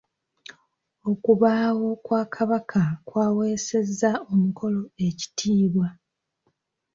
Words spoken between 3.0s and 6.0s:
kw'aweesezza omukolo ekitiibwa.